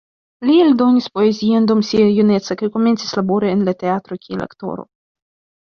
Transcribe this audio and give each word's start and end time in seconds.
Li 0.49 0.53
eldonis 0.61 1.09
poezion 1.17 1.67
dum 1.73 1.83
sia 1.91 2.07
juneco, 2.13 2.57
kaj 2.63 2.71
komencis 2.79 3.13
labori 3.21 3.53
en 3.55 3.63
la 3.71 3.77
teatro 3.85 4.21
kiel 4.27 4.45
aktoro. 4.51 4.91